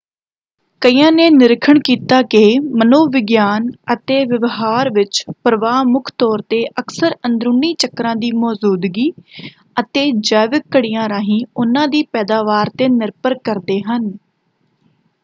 ਕਈਆਂ 0.81 1.11
ਨੇ 1.11 1.29
ਨਿਰੀਖਣ 1.29 1.79
ਕੀਤਾ 1.79 2.21
ਕਿ 2.23 2.39
ਮਨੋ 2.75 3.03
ਵਿਗਿਆਨ 3.07 3.67
ਅਤੇ 3.93 4.15
ਵਿਵਹਾਰ 4.25 4.89
ਵਿੱਚ 4.89 5.23
ਪ੍ਰਵਾਹ 5.43 5.83
ਮੁੱਖ 5.85 6.09
ਤੌਰ 6.17 6.41
'ਤੇ 6.43 6.63
ਅਕਸਰ 6.79 7.15
ਅੰਦਰੂਨੀ 7.25 7.73
ਚੱਕਰਾਂ 7.79 8.15
ਦੀ 8.15 8.31
ਮੌਜੂਦਗੀ 8.37 9.09
ਅਤੇ 9.77 10.09
ਜੈਵਿਕ 10.21 10.63
ਘੜੀਆਂ 10.77 11.07
ਰਾਹੀਂ 11.09 11.43
ਉਹਨਾਂ 11.55 11.87
ਦੀ 11.87 12.03
ਪੈਦਾਵਾਰ 12.13 12.69
'ਤੇ 12.71 12.87
ਨਿਰਭਰ 12.89 13.37
ਕਰਦੇ 13.43 13.81
ਹਨ। 13.83 14.11